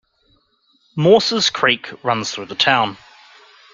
Morses 0.95 1.51
Creek 1.51 1.91
runs 2.03 2.31
through 2.31 2.47
the 2.47 2.55
town. 2.55 2.97